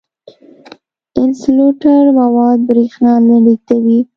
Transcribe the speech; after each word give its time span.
انسولټر 1.21 2.03
مواد 2.19 2.57
برېښنا 2.69 3.13
نه 3.27 3.37
لیږدوي. 3.45 3.99